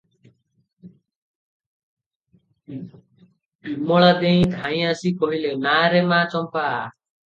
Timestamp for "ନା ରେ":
5.67-6.01